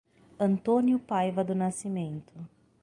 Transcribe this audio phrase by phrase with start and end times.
[0.39, 2.33] Antônio Paiva do Nascimento